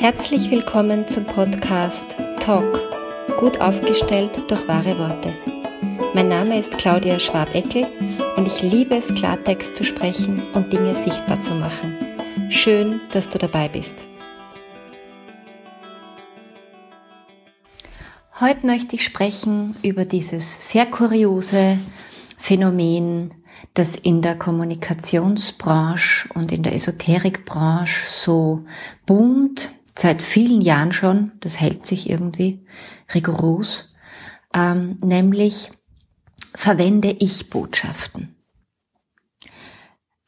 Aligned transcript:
Herzlich 0.00 0.48
willkommen 0.52 1.08
zum 1.08 1.24
Podcast 1.24 2.06
Talk, 2.38 2.80
gut 3.40 3.60
aufgestellt 3.60 4.30
durch 4.48 4.68
wahre 4.68 4.96
Worte. 4.96 5.34
Mein 6.14 6.28
Name 6.28 6.60
ist 6.60 6.70
Claudia 6.78 7.18
Schwabeckel 7.18 7.84
und 8.36 8.46
ich 8.46 8.62
liebe 8.62 8.94
es, 8.94 9.12
Klartext 9.12 9.74
zu 9.74 9.82
sprechen 9.82 10.52
und 10.52 10.72
Dinge 10.72 10.94
sichtbar 10.94 11.40
zu 11.40 11.52
machen. 11.52 11.96
Schön, 12.48 13.00
dass 13.10 13.28
du 13.28 13.38
dabei 13.38 13.68
bist. 13.68 13.96
Heute 18.38 18.66
möchte 18.68 18.94
ich 18.94 19.02
sprechen 19.02 19.74
über 19.82 20.04
dieses 20.04 20.70
sehr 20.70 20.86
kuriose 20.86 21.76
Phänomen, 22.36 23.34
das 23.74 23.96
in 23.96 24.22
der 24.22 24.38
Kommunikationsbranche 24.38 26.28
und 26.34 26.52
in 26.52 26.62
der 26.62 26.74
Esoterikbranche 26.74 28.06
so 28.08 28.64
boomt, 29.04 29.72
seit 29.98 30.22
vielen 30.22 30.60
Jahren 30.60 30.92
schon, 30.92 31.32
das 31.40 31.58
hält 31.58 31.84
sich 31.84 32.08
irgendwie 32.08 32.64
rigoros, 33.12 33.92
ähm, 34.54 34.98
nämlich 35.02 35.72
verwende 36.54 37.16
ich 37.18 37.50
Botschaften. 37.50 38.36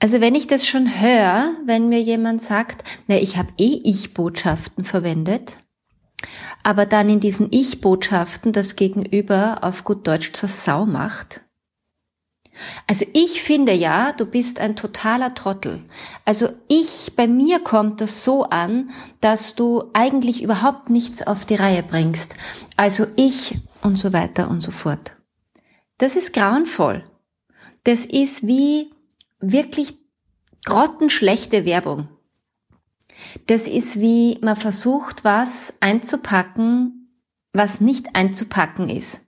Also 0.00 0.20
wenn 0.20 0.34
ich 0.34 0.48
das 0.48 0.66
schon 0.66 1.00
höre, 1.00 1.52
wenn 1.66 1.88
mir 1.88 2.02
jemand 2.02 2.42
sagt, 2.42 2.82
na, 3.06 3.16
ich 3.16 3.36
habe 3.36 3.52
eh 3.58 3.80
Ich-Botschaften 3.84 4.84
verwendet, 4.84 5.58
aber 6.64 6.84
dann 6.84 7.08
in 7.08 7.20
diesen 7.20 7.48
Ich-Botschaften 7.52 8.52
das 8.52 8.74
Gegenüber 8.74 9.58
auf 9.62 9.84
gut 9.84 10.06
Deutsch 10.06 10.32
zur 10.32 10.48
Sau 10.48 10.84
macht, 10.84 11.42
also 12.86 13.06
ich 13.12 13.42
finde 13.42 13.72
ja, 13.72 14.12
du 14.12 14.26
bist 14.26 14.60
ein 14.60 14.76
totaler 14.76 15.34
Trottel. 15.34 15.82
Also 16.24 16.48
ich, 16.68 17.12
bei 17.16 17.26
mir 17.26 17.60
kommt 17.60 18.00
das 18.00 18.24
so 18.24 18.44
an, 18.44 18.90
dass 19.20 19.54
du 19.54 19.84
eigentlich 19.92 20.42
überhaupt 20.42 20.90
nichts 20.90 21.26
auf 21.26 21.44
die 21.44 21.54
Reihe 21.54 21.82
bringst. 21.82 22.34
Also 22.76 23.06
ich 23.16 23.58
und 23.82 23.96
so 23.96 24.12
weiter 24.12 24.50
und 24.50 24.60
so 24.60 24.70
fort. 24.70 25.12
Das 25.98 26.16
ist 26.16 26.32
grauenvoll. 26.32 27.04
Das 27.84 28.04
ist 28.04 28.46
wie 28.46 28.90
wirklich 29.40 29.98
grottenschlechte 30.64 31.64
Werbung. 31.64 32.08
Das 33.46 33.66
ist 33.66 34.00
wie 34.00 34.38
man 34.42 34.56
versucht, 34.56 35.24
was 35.24 35.72
einzupacken, 35.80 37.22
was 37.52 37.80
nicht 37.80 38.14
einzupacken 38.14 38.88
ist. 38.88 39.20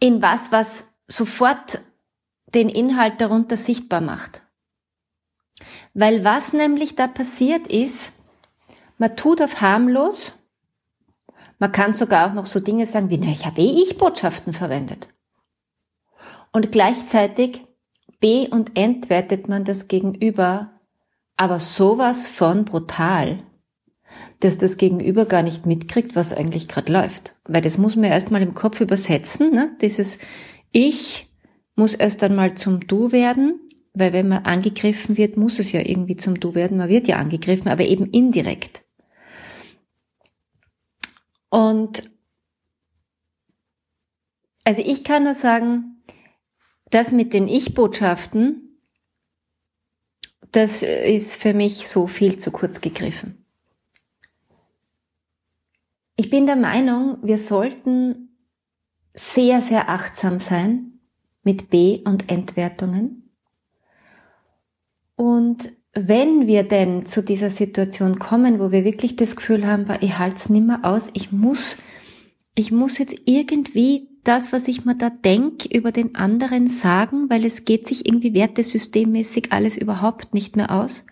In 0.00 0.22
was, 0.22 0.50
was 0.50 0.86
sofort 1.06 1.80
den 2.54 2.68
Inhalt 2.68 3.20
darunter 3.20 3.56
sichtbar 3.56 4.00
macht. 4.00 4.42
Weil 5.94 6.24
was 6.24 6.52
nämlich 6.52 6.96
da 6.96 7.06
passiert 7.06 7.66
ist, 7.66 8.12
man 8.98 9.16
tut 9.16 9.40
auf 9.40 9.60
harmlos, 9.60 10.32
man 11.58 11.72
kann 11.72 11.92
sogar 11.92 12.28
auch 12.28 12.34
noch 12.34 12.46
so 12.46 12.58
Dinge 12.58 12.86
sagen 12.86 13.10
wie, 13.10 13.18
na, 13.18 13.28
ich 13.28 13.44
habe 13.44 13.60
eh 13.60 13.82
Ich-Botschaften 13.82 14.54
verwendet. 14.54 15.08
Und 16.52 16.72
gleichzeitig 16.72 17.66
be- 18.18 18.48
und 18.50 18.76
entwertet 18.78 19.48
man 19.48 19.64
das 19.64 19.86
Gegenüber, 19.86 20.80
aber 21.36 21.60
sowas 21.60 22.26
von 22.26 22.64
brutal, 22.64 23.42
dass 24.40 24.58
das 24.58 24.76
Gegenüber 24.76 25.26
gar 25.26 25.42
nicht 25.42 25.66
mitkriegt, 25.66 26.16
was 26.16 26.32
eigentlich 26.32 26.68
gerade 26.68 26.92
läuft. 26.92 27.36
Weil 27.44 27.62
das 27.62 27.78
muss 27.78 27.96
man 27.96 28.04
erstmal 28.04 28.42
im 28.42 28.54
Kopf 28.54 28.80
übersetzen. 28.80 29.52
Ne? 29.52 29.76
Dieses 29.80 30.18
Ich 30.72 31.28
muss 31.76 31.94
erst 31.94 32.22
einmal 32.22 32.54
zum 32.54 32.86
Du 32.86 33.12
werden, 33.12 33.60
weil 33.92 34.12
wenn 34.12 34.28
man 34.28 34.44
angegriffen 34.44 35.16
wird, 35.16 35.36
muss 35.36 35.58
es 35.58 35.72
ja 35.72 35.80
irgendwie 35.80 36.16
zum 36.16 36.40
Du 36.40 36.54
werden. 36.54 36.78
Man 36.78 36.88
wird 36.88 37.08
ja 37.08 37.16
angegriffen, 37.16 37.68
aber 37.68 37.84
eben 37.84 38.06
indirekt. 38.06 38.82
Und 41.50 42.10
also 44.64 44.82
ich 44.84 45.04
kann 45.04 45.24
nur 45.24 45.34
sagen, 45.34 46.02
das 46.90 47.12
mit 47.12 47.32
den 47.32 47.48
Ich-Botschaften, 47.48 48.78
das 50.52 50.82
ist 50.82 51.36
für 51.36 51.54
mich 51.54 51.88
so 51.88 52.06
viel 52.06 52.38
zu 52.38 52.50
kurz 52.50 52.80
gegriffen. 52.80 53.39
Ich 56.20 56.28
bin 56.28 56.44
der 56.44 56.56
Meinung, 56.56 57.16
wir 57.22 57.38
sollten 57.38 58.36
sehr, 59.14 59.62
sehr 59.62 59.88
achtsam 59.88 60.38
sein 60.38 61.00
mit 61.42 61.70
B- 61.70 62.00
und 62.04 62.30
Entwertungen. 62.30 63.30
Und 65.16 65.72
wenn 65.94 66.46
wir 66.46 66.64
denn 66.64 67.06
zu 67.06 67.22
dieser 67.22 67.48
Situation 67.48 68.18
kommen, 68.18 68.60
wo 68.60 68.70
wir 68.70 68.84
wirklich 68.84 69.16
das 69.16 69.34
Gefühl 69.34 69.66
haben, 69.66 69.86
ich 70.02 70.18
halte 70.18 70.36
es 70.36 70.50
nimmer 70.50 70.80
aus, 70.82 71.08
ich 71.14 71.32
muss, 71.32 71.78
ich 72.54 72.70
muss 72.70 72.98
jetzt 72.98 73.16
irgendwie 73.24 74.10
das, 74.22 74.52
was 74.52 74.68
ich 74.68 74.84
mir 74.84 74.96
da 74.96 75.08
denke, 75.08 75.74
über 75.74 75.90
den 75.90 76.16
anderen 76.16 76.68
sagen, 76.68 77.30
weil 77.30 77.46
es 77.46 77.64
geht 77.64 77.88
sich 77.88 78.04
irgendwie 78.04 78.34
wertesystemmäßig 78.34 79.52
alles 79.52 79.78
überhaupt 79.78 80.34
nicht 80.34 80.54
mehr 80.54 80.70
aus. 80.70 81.02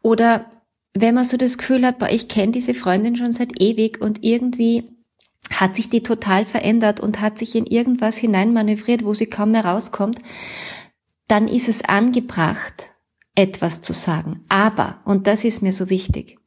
Oder 0.00 0.51
wenn 0.94 1.14
man 1.14 1.24
so 1.24 1.36
das 1.36 1.58
Gefühl 1.58 1.86
hat, 1.86 1.98
boah, 1.98 2.10
ich 2.10 2.28
kenne 2.28 2.52
diese 2.52 2.74
Freundin 2.74 3.16
schon 3.16 3.32
seit 3.32 3.60
ewig 3.60 4.00
und 4.00 4.22
irgendwie 4.22 4.88
hat 5.50 5.76
sich 5.76 5.88
die 5.88 6.02
total 6.02 6.44
verändert 6.44 7.00
und 7.00 7.20
hat 7.20 7.38
sich 7.38 7.54
in 7.54 7.66
irgendwas 7.66 8.16
hineinmanövriert, 8.16 9.04
wo 9.04 9.14
sie 9.14 9.26
kaum 9.26 9.52
mehr 9.52 9.64
rauskommt, 9.64 10.18
dann 11.28 11.48
ist 11.48 11.68
es 11.68 11.82
angebracht, 11.82 12.90
etwas 13.34 13.80
zu 13.80 13.92
sagen. 13.92 14.44
Aber, 14.48 15.00
und 15.04 15.26
das 15.26 15.44
ist 15.44 15.62
mir 15.62 15.72
so 15.72 15.88
wichtig, 15.90 16.38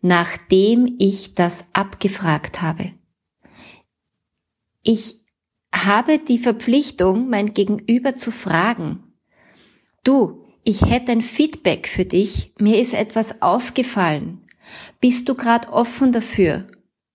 nachdem 0.00 0.96
ich 0.98 1.34
das 1.34 1.64
abgefragt 1.72 2.62
habe. 2.62 2.92
Ich 4.82 5.16
habe 5.74 6.18
die 6.18 6.38
Verpflichtung, 6.38 7.28
mein 7.28 7.52
Gegenüber 7.52 8.16
zu 8.16 8.30
fragen, 8.30 9.12
du, 10.04 10.47
ich 10.68 10.82
hätte 10.82 11.12
ein 11.12 11.22
Feedback 11.22 11.88
für 11.88 12.04
dich, 12.04 12.52
mir 12.58 12.78
ist 12.78 12.92
etwas 12.92 13.40
aufgefallen. 13.40 14.42
Bist 15.00 15.26
du 15.26 15.34
gerade 15.34 15.72
offen 15.72 16.12
dafür? 16.12 16.66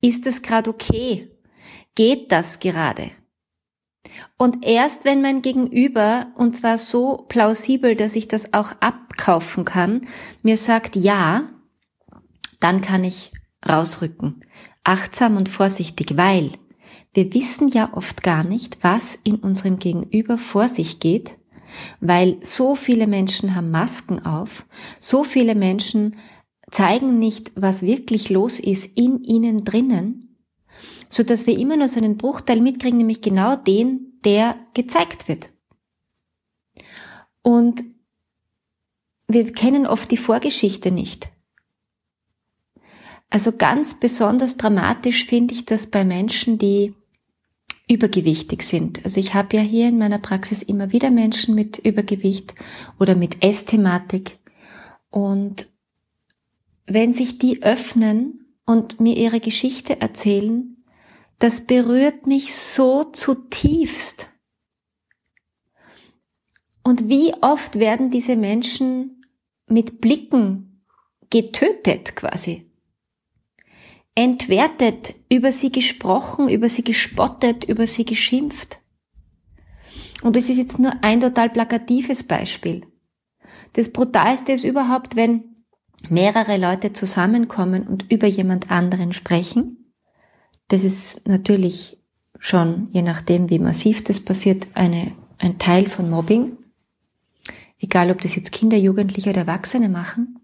Ist 0.01 0.25
es 0.25 0.41
gerade 0.41 0.71
okay? 0.71 1.29
Geht 1.93 2.31
das 2.31 2.59
gerade? 2.59 3.11
Und 4.39 4.65
erst 4.65 5.05
wenn 5.05 5.21
mein 5.21 5.43
Gegenüber, 5.43 6.33
und 6.35 6.57
zwar 6.57 6.79
so 6.79 7.27
plausibel, 7.29 7.95
dass 7.95 8.15
ich 8.15 8.27
das 8.27 8.55
auch 8.55 8.71
abkaufen 8.79 9.65
kann, 9.65 10.07
mir 10.41 10.57
sagt 10.57 10.95
ja, 10.95 11.47
dann 12.59 12.81
kann 12.81 13.03
ich 13.03 13.33
rausrücken. 13.69 14.43
Achtsam 14.83 15.37
und 15.37 15.47
vorsichtig, 15.47 16.17
weil 16.17 16.53
wir 17.13 17.31
wissen 17.35 17.67
ja 17.67 17.93
oft 17.93 18.23
gar 18.23 18.43
nicht, 18.43 18.79
was 18.81 19.15
in 19.23 19.35
unserem 19.35 19.77
Gegenüber 19.77 20.39
vor 20.39 20.67
sich 20.67 20.99
geht 20.99 21.35
weil 21.99 22.37
so 22.41 22.75
viele 22.75 23.07
Menschen 23.07 23.55
haben 23.55 23.71
Masken 23.71 24.25
auf, 24.25 24.65
so 24.99 25.23
viele 25.23 25.55
Menschen 25.55 26.17
zeigen 26.71 27.19
nicht, 27.19 27.51
was 27.55 27.81
wirklich 27.81 28.29
los 28.29 28.59
ist 28.59 28.85
in 28.97 29.23
ihnen 29.23 29.63
drinnen, 29.63 30.37
so 31.09 31.23
dass 31.23 31.45
wir 31.45 31.57
immer 31.57 31.77
nur 31.77 31.87
so 31.87 31.99
einen 31.99 32.17
Bruchteil 32.17 32.61
mitkriegen, 32.61 32.97
nämlich 32.97 33.21
genau 33.21 33.55
den, 33.55 34.19
der 34.25 34.55
gezeigt 34.73 35.27
wird. 35.27 35.49
Und 37.41 37.83
wir 39.27 39.51
kennen 39.53 39.85
oft 39.85 40.09
die 40.11 40.17
Vorgeschichte 40.17 40.91
nicht. 40.91 41.29
Also 43.29 43.51
ganz 43.51 43.95
besonders 43.99 44.57
dramatisch 44.57 45.25
finde 45.25 45.53
ich 45.53 45.65
das 45.65 45.87
bei 45.87 46.05
Menschen, 46.05 46.59
die 46.59 46.93
übergewichtig 47.87 48.63
sind. 48.63 49.03
Also 49.03 49.19
ich 49.19 49.33
habe 49.33 49.57
ja 49.57 49.61
hier 49.61 49.89
in 49.89 49.97
meiner 49.97 50.19
Praxis 50.19 50.61
immer 50.61 50.91
wieder 50.91 51.11
Menschen 51.11 51.53
mit 51.53 51.79
Übergewicht 51.79 52.55
oder 52.99 53.15
mit 53.15 53.43
Essthematik. 53.43 54.39
Und 55.09 55.67
wenn 56.85 57.13
sich 57.13 57.37
die 57.37 57.61
öffnen 57.61 58.45
und 58.65 58.99
mir 58.99 59.17
ihre 59.17 59.39
Geschichte 59.39 59.99
erzählen, 59.99 60.77
das 61.39 61.61
berührt 61.61 62.25
mich 62.25 62.55
so 62.55 63.03
zutiefst. 63.03 64.29
Und 66.83 67.09
wie 67.09 67.33
oft 67.41 67.79
werden 67.79 68.11
diese 68.11 68.35
Menschen 68.35 69.25
mit 69.67 70.01
Blicken 70.01 70.85
getötet 71.29 72.15
quasi 72.15 72.69
entwertet, 74.15 75.15
über 75.29 75.51
sie 75.51 75.71
gesprochen, 75.71 76.47
über 76.47 76.69
sie 76.69 76.83
gespottet, 76.83 77.63
über 77.63 77.87
sie 77.87 78.05
geschimpft. 78.05 78.79
Und 80.21 80.35
das 80.35 80.49
ist 80.49 80.57
jetzt 80.57 80.79
nur 80.79 81.03
ein 81.03 81.19
total 81.19 81.49
plakatives 81.49 82.23
Beispiel. 82.23 82.85
Das 83.73 83.91
Brutalste 83.91 84.51
ist 84.51 84.63
überhaupt, 84.63 85.15
wenn 85.15 85.55
mehrere 86.09 86.57
Leute 86.57 86.93
zusammenkommen 86.93 87.87
und 87.87 88.11
über 88.11 88.27
jemand 88.27 88.71
anderen 88.71 89.13
sprechen. 89.13 89.91
Das 90.67 90.83
ist 90.83 91.27
natürlich 91.27 91.97
schon, 92.39 92.87
je 92.91 93.01
nachdem, 93.01 93.49
wie 93.49 93.59
massiv 93.59 94.03
das 94.03 94.19
passiert, 94.19 94.67
eine, 94.73 95.13
ein 95.37 95.59
Teil 95.59 95.87
von 95.87 96.09
Mobbing. 96.09 96.57
Egal, 97.79 98.11
ob 98.11 98.21
das 98.21 98.35
jetzt 98.35 98.51
Kinder, 98.51 98.77
Jugendliche 98.77 99.31
oder 99.31 99.41
Erwachsene 99.41 99.89
machen. 99.89 100.39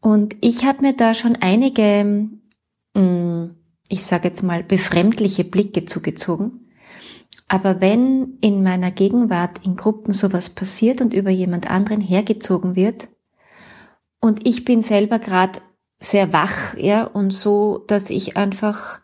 Und 0.00 0.36
ich 0.40 0.64
habe 0.64 0.82
mir 0.82 0.94
da 0.94 1.14
schon 1.14 1.36
einige, 1.36 2.28
ich 3.88 4.04
sage 4.04 4.28
jetzt 4.28 4.42
mal, 4.42 4.62
befremdliche 4.62 5.44
Blicke 5.44 5.84
zugezogen. 5.84 6.66
Aber 7.48 7.80
wenn 7.80 8.38
in 8.40 8.62
meiner 8.62 8.90
Gegenwart 8.90 9.64
in 9.64 9.76
Gruppen 9.76 10.12
sowas 10.12 10.50
passiert 10.50 11.00
und 11.00 11.14
über 11.14 11.30
jemand 11.30 11.70
anderen 11.70 12.00
hergezogen 12.00 12.74
wird 12.74 13.08
und 14.20 14.46
ich 14.46 14.64
bin 14.64 14.82
selber 14.82 15.18
gerade 15.18 15.60
sehr 15.98 16.32
wach, 16.32 16.76
ja, 16.76 17.04
und 17.04 17.30
so, 17.30 17.84
dass 17.86 18.10
ich 18.10 18.36
einfach 18.36 19.00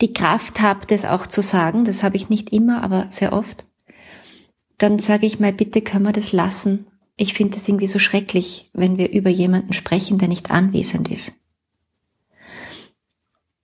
die 0.00 0.12
Kraft 0.12 0.60
habe, 0.60 0.86
das 0.86 1.06
auch 1.06 1.26
zu 1.26 1.40
sagen, 1.40 1.84
das 1.84 2.02
habe 2.02 2.16
ich 2.16 2.28
nicht 2.28 2.52
immer, 2.52 2.82
aber 2.82 3.08
sehr 3.10 3.32
oft, 3.32 3.64
dann 4.78 4.98
sage 4.98 5.24
ich 5.24 5.40
mal, 5.40 5.52
bitte 5.52 5.80
können 5.80 6.04
wir 6.04 6.12
das 6.12 6.32
lassen. 6.32 6.86
Ich 7.16 7.32
finde 7.32 7.56
es 7.56 7.66
irgendwie 7.66 7.86
so 7.86 7.98
schrecklich, 7.98 8.70
wenn 8.74 8.98
wir 8.98 9.10
über 9.12 9.30
jemanden 9.30 9.72
sprechen, 9.72 10.18
der 10.18 10.28
nicht 10.28 10.50
anwesend 10.50 11.10
ist. 11.10 11.32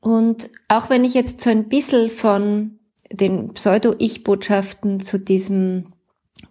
Und 0.02 0.50
auch 0.66 0.90
wenn 0.90 1.04
ich 1.04 1.14
jetzt 1.14 1.40
so 1.40 1.48
ein 1.48 1.68
bisschen 1.68 2.10
von 2.10 2.80
den 3.12 3.54
Pseudo-Ich-Botschaften 3.54 4.98
zu 4.98 5.16
diesem 5.16 5.84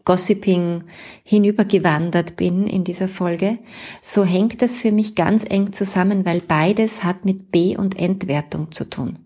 Gossiping 0.06 0.86
hinübergewandert 1.24 2.38
bin 2.38 2.66
in 2.66 2.86
dieser 2.86 3.10
Folge, 3.10 3.60
so 4.02 4.24
hängt 4.24 4.62
das 4.62 4.80
für 4.80 4.94
mich 4.94 5.16
ganz 5.16 5.44
eng 5.44 5.74
zusammen, 5.74 6.26
weil 6.26 6.40
beides 6.40 7.04
hat 7.04 7.26
mit 7.26 7.52
B- 7.52 7.76
und 7.76 8.00
Entwertung 8.00 8.72
zu 8.72 8.90
tun. 8.90 9.20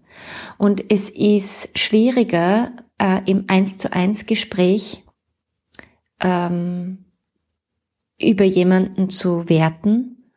Und 0.57 0.91
es 0.91 1.11
ist 1.11 1.69
schwieriger 1.77 2.71
äh, 2.97 3.21
im 3.29 3.45
Eins 3.47 3.77
zu 3.77 3.93
eins 3.93 4.25
Gespräch 4.25 5.03
ähm, 6.19 7.05
über 8.19 8.43
jemanden 8.43 9.11
zu 9.11 9.47
werten. 9.49 10.31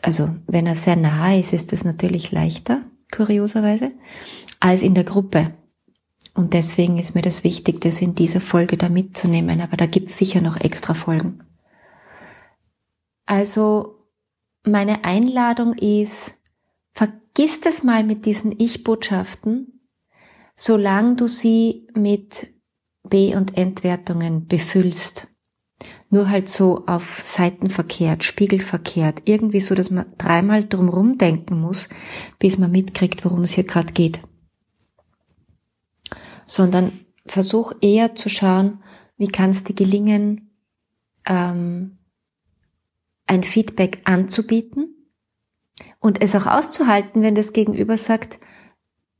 Also 0.00 0.30
wenn 0.46 0.68
er 0.68 0.76
sehr 0.76 0.94
nahe 0.94 1.40
ist, 1.40 1.52
ist 1.52 1.72
es 1.72 1.84
natürlich 1.84 2.30
leichter, 2.30 2.82
kurioserweise, 3.10 3.92
als 4.58 4.82
in 4.82 4.94
der 4.94 5.04
Gruppe. 5.04 5.54
Und 6.34 6.54
deswegen 6.54 6.98
ist 6.98 7.14
mir 7.14 7.22
das 7.22 7.44
wichtig, 7.44 7.80
das 7.80 8.00
in 8.00 8.14
dieser 8.14 8.40
Folge 8.40 8.76
da 8.76 8.88
mitzunehmen. 8.88 9.60
Aber 9.60 9.76
da 9.76 9.86
gibt's 9.86 10.16
sicher 10.16 10.40
noch 10.40 10.56
extra 10.58 10.94
Folgen. 10.94 11.42
Also 13.26 13.96
meine 14.64 15.04
Einladung 15.04 15.74
ist, 15.74 16.32
vergiss 16.92 17.60
das 17.60 17.82
mal 17.82 18.04
mit 18.04 18.26
diesen 18.26 18.58
Ich-Botschaften, 18.58 19.80
solange 20.56 21.16
du 21.16 21.26
sie 21.26 21.88
mit 21.94 22.52
B- 23.08 23.34
und 23.34 23.56
Entwertungen 23.56 24.46
befüllst. 24.46 25.29
Nur 26.10 26.28
halt 26.28 26.48
so 26.48 26.86
auf 26.86 27.24
Seiten 27.24 27.70
verkehrt, 27.70 28.24
spiegelverkehrt, 28.24 29.22
irgendwie 29.24 29.60
so, 29.60 29.74
dass 29.74 29.90
man 29.90 30.06
dreimal 30.18 30.66
drumrum 30.66 31.18
denken 31.18 31.60
muss, 31.60 31.88
bis 32.38 32.58
man 32.58 32.70
mitkriegt, 32.70 33.24
worum 33.24 33.44
es 33.44 33.52
hier 33.52 33.64
gerade 33.64 33.92
geht. 33.92 34.20
Sondern 36.46 36.92
versuch 37.26 37.72
eher 37.80 38.14
zu 38.14 38.28
schauen, 38.28 38.82
wie 39.16 39.28
kann 39.28 39.50
es 39.50 39.64
dir 39.64 39.74
gelingen, 39.74 40.50
ähm, 41.26 41.98
ein 43.26 43.44
Feedback 43.44 44.00
anzubieten 44.04 44.96
und 46.00 46.20
es 46.20 46.34
auch 46.34 46.46
auszuhalten, 46.46 47.22
wenn 47.22 47.34
das 47.34 47.52
Gegenüber 47.52 47.96
sagt, 47.96 48.38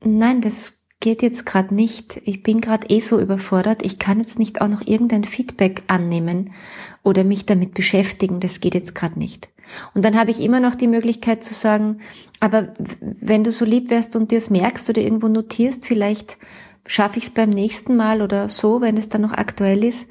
nein, 0.02 0.40
das 0.40 0.79
geht 1.00 1.22
jetzt 1.22 1.46
gerade 1.46 1.74
nicht, 1.74 2.20
ich 2.24 2.42
bin 2.42 2.60
gerade 2.60 2.88
eh 2.90 3.00
so 3.00 3.18
überfordert, 3.18 3.84
ich 3.84 3.98
kann 3.98 4.20
jetzt 4.20 4.38
nicht 4.38 4.60
auch 4.60 4.68
noch 4.68 4.86
irgendein 4.86 5.24
Feedback 5.24 5.82
annehmen 5.86 6.52
oder 7.02 7.24
mich 7.24 7.46
damit 7.46 7.72
beschäftigen, 7.72 8.38
das 8.40 8.60
geht 8.60 8.74
jetzt 8.74 8.94
gerade 8.94 9.18
nicht. 9.18 9.48
Und 9.94 10.04
dann 10.04 10.18
habe 10.18 10.30
ich 10.30 10.40
immer 10.40 10.60
noch 10.60 10.74
die 10.74 10.88
Möglichkeit 10.88 11.42
zu 11.42 11.54
sagen, 11.54 12.00
aber 12.38 12.74
wenn 13.00 13.44
du 13.44 13.50
so 13.50 13.64
lieb 13.64 13.88
wärst 13.88 14.14
und 14.14 14.30
dir 14.30 14.38
es 14.38 14.50
merkst 14.50 14.90
oder 14.90 15.00
irgendwo 15.00 15.28
notierst, 15.28 15.86
vielleicht 15.86 16.36
schaffe 16.86 17.18
ich 17.18 17.24
es 17.24 17.30
beim 17.30 17.50
nächsten 17.50 17.96
Mal 17.96 18.20
oder 18.20 18.48
so, 18.48 18.80
wenn 18.80 18.96
es 18.96 19.08
dann 19.08 19.22
noch 19.22 19.32
aktuell 19.32 19.84
ist. 19.84 20.06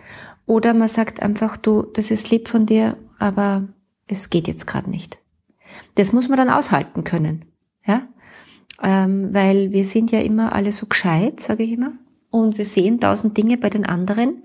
Oder 0.45 0.73
man 0.73 0.87
sagt 0.87 1.21
einfach, 1.21 1.57
du, 1.57 1.83
das 1.83 2.09
ist 2.09 2.31
lieb 2.31 2.47
von 2.47 2.65
dir, 2.65 2.97
aber 3.19 3.67
es 4.07 4.29
geht 4.29 4.47
jetzt 4.47 4.65
gerade 4.65 4.89
nicht. 4.89 5.19
Das 5.95 6.13
muss 6.13 6.29
man 6.29 6.37
dann 6.37 6.49
aushalten 6.49 7.03
können, 7.03 7.45
ja, 7.85 8.07
ähm, 8.81 9.33
weil 9.33 9.71
wir 9.71 9.85
sind 9.85 10.11
ja 10.11 10.21
immer 10.21 10.53
alle 10.53 10.71
so 10.71 10.85
gescheit, 10.85 11.39
sage 11.39 11.63
ich 11.63 11.71
immer, 11.71 11.93
und 12.31 12.57
wir 12.57 12.65
sehen 12.65 12.99
tausend 12.99 13.37
Dinge 13.37 13.57
bei 13.57 13.69
den 13.69 13.85
anderen. 13.85 14.43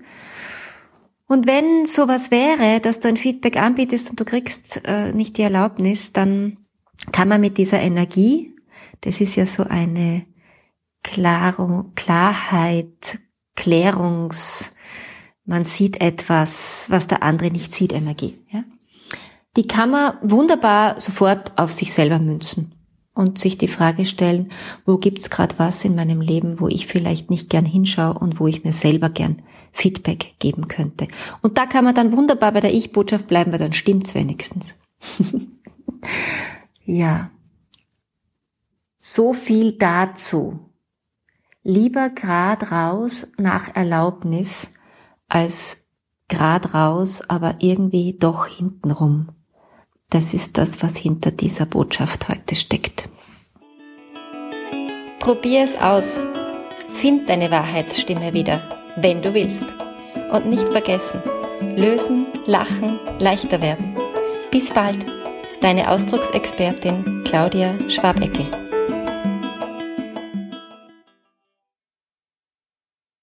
Und 1.27 1.47
wenn 1.47 1.85
sowas 1.85 2.31
wäre, 2.31 2.79
dass 2.79 2.99
du 2.99 3.07
ein 3.07 3.17
Feedback 3.17 3.57
anbietest 3.57 4.09
und 4.09 4.19
du 4.19 4.25
kriegst 4.25 4.81
äh, 4.85 5.11
nicht 5.11 5.37
die 5.37 5.41
Erlaubnis, 5.41 6.13
dann 6.13 6.57
kann 7.11 7.27
man 7.27 7.41
mit 7.41 7.57
dieser 7.57 7.79
Energie, 7.79 8.55
das 9.01 9.21
ist 9.21 9.35
ja 9.35 9.45
so 9.45 9.63
eine 9.63 10.25
Klarung, 11.03 11.93
Klarheit, 11.95 13.19
Klärungs, 13.55 14.73
man 15.45 15.63
sieht 15.63 16.01
etwas, 16.01 16.85
was 16.89 17.07
der 17.07 17.21
andere 17.23 17.51
nicht 17.51 17.73
sieht, 17.73 17.93
Energie. 17.93 18.39
Ja? 18.51 18.63
Die 19.55 19.67
kann 19.67 19.91
man 19.91 20.17
wunderbar 20.21 20.99
sofort 20.99 21.57
auf 21.57 21.71
sich 21.71 21.93
selber 21.93 22.19
münzen 22.19 22.74
und 23.15 23.39
sich 23.39 23.57
die 23.57 23.67
Frage 23.67 24.05
stellen, 24.05 24.51
wo 24.85 24.97
gibt's 24.97 25.29
gerade 25.31 25.57
was 25.57 25.83
in 25.83 25.95
meinem 25.95 26.21
Leben, 26.21 26.59
wo 26.59 26.67
ich 26.67 26.85
vielleicht 26.85 27.31
nicht 27.31 27.49
gern 27.49 27.65
hinschaue 27.65 28.19
und 28.19 28.39
wo 28.39 28.47
ich 28.47 28.63
mir 28.63 28.73
selber 28.73 29.09
gern 29.09 29.41
Feedback 29.71 30.35
geben 30.39 30.67
könnte. 30.67 31.07
Und 31.41 31.57
da 31.57 31.65
kann 31.65 31.85
man 31.85 31.95
dann 31.95 32.11
wunderbar 32.11 32.51
bei 32.51 32.59
der 32.59 32.73
Ich-Botschaft 32.73 33.27
bleiben, 33.27 33.51
weil 33.51 33.59
dann 33.59 33.73
stimmt's 33.73 34.13
wenigstens. 34.13 34.75
ja. 36.85 37.31
So 38.99 39.33
viel 39.33 39.73
dazu 39.73 40.65
lieber 41.65 42.11
grad 42.11 42.71
raus 42.71 43.27
nach 43.37 43.75
Erlaubnis 43.75 44.69
als 45.27 45.77
grad 46.29 46.73
raus, 46.73 47.27
aber 47.27 47.55
irgendwie 47.59 48.17
doch 48.17 48.45
hintenrum. 48.45 49.29
Das 50.09 50.33
ist 50.33 50.57
das, 50.57 50.81
was 50.83 50.97
hinter 50.97 51.31
dieser 51.31 51.65
Botschaft 51.65 52.29
heute 52.29 52.55
steckt. 52.55 53.09
Probier 55.19 55.63
es 55.63 55.75
aus. 55.77 56.21
Find 56.93 57.27
deine 57.27 57.51
Wahrheitsstimme 57.51 58.33
wieder, 58.33 58.61
wenn 58.97 59.21
du 59.21 59.33
willst. 59.33 59.65
Und 60.31 60.47
nicht 60.47 60.67
vergessen, 60.69 61.21
lösen, 61.75 62.27
lachen, 62.45 62.99
leichter 63.19 63.61
werden. 63.61 63.95
Bis 64.51 64.69
bald, 64.69 65.05
deine 65.61 65.89
Ausdrucksexpertin 65.89 67.23
Claudia 67.25 67.75
Schwabeckel. 67.89 68.64